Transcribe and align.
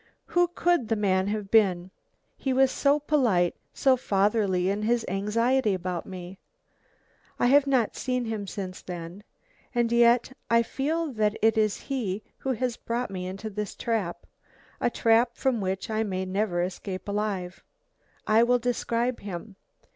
"Who 0.25 0.47
could 0.55 0.87
the 0.87 0.95
man 0.95 1.27
have 1.27 1.51
been? 1.51 1.91
He 2.35 2.53
was 2.53 2.71
so 2.71 2.99
polite, 2.99 3.55
so 3.71 3.95
fatherly 3.95 4.67
in 4.67 4.81
his 4.81 5.05
anxiety 5.07 5.75
about 5.75 6.07
me. 6.07 6.39
I 7.37 7.45
have 7.45 7.67
not 7.67 7.95
seen 7.95 8.25
him 8.25 8.47
since 8.47 8.81
then. 8.81 9.23
And 9.75 9.91
yet 9.91 10.35
I 10.49 10.63
feel 10.63 11.13
that 11.13 11.37
it 11.43 11.55
is 11.55 11.81
he 11.81 12.23
who 12.39 12.53
has 12.53 12.77
brought 12.77 13.11
me 13.11 13.27
into 13.27 13.47
this 13.51 13.75
trap, 13.75 14.25
a 14.79 14.89
trap 14.89 15.35
from 15.37 15.61
which 15.61 15.87
I 15.91 16.01
may 16.01 16.25
never 16.25 16.63
escape 16.63 17.07
alive. 17.07 17.63
I 18.25 18.41
will 18.41 18.57
describe 18.57 19.19
him. 19.19 19.55